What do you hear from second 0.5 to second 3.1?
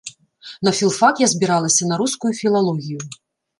На філфак я збіралася на рускую філалогію.